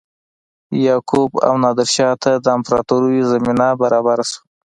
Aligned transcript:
یعقوب 0.85 1.31
او 1.47 1.53
نادرشاه 1.63 2.13
ته 2.23 2.31
د 2.43 2.45
امپراتوریو 2.57 3.29
زمینه 3.31 3.67
برابره 3.81 4.23
شوه. 4.29 4.39